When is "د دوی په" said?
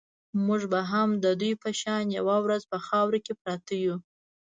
1.23-1.69